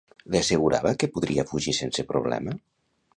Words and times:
Li 0.35 0.37
assegurava 0.39 0.93
que 1.03 1.09
podria 1.17 1.45
fugir 1.51 1.73
sense 1.81 2.07
problema? 2.13 2.57